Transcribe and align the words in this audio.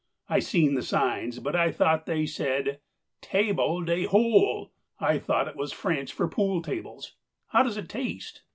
"I 0.27 0.39
seen 0.39 0.73
the 0.73 0.81
signs, 0.81 1.37
but 1.37 1.55
I 1.55 1.71
thought 1.71 2.07
they 2.07 2.25
said 2.25 2.79
'table 3.21 3.83
de 3.83 4.05
hole.' 4.05 4.71
I 4.99 5.19
thought 5.19 5.47
it 5.47 5.55
was 5.55 5.71
French 5.71 6.11
for 6.11 6.27
pool 6.27 6.63
tables. 6.63 7.17
How 7.49 7.61
does 7.61 7.77
it 7.77 7.87
taste?" 7.87 8.41